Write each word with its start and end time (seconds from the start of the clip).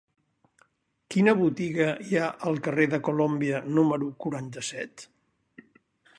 Quina 1.15 1.35
botiga 1.41 1.87
hi 2.13 2.19
ha 2.21 2.31
al 2.53 2.57
carrer 2.69 2.89
de 2.95 3.01
Colòmbia 3.11 3.61
número 3.77 4.11
quaranta-set? 4.27 5.07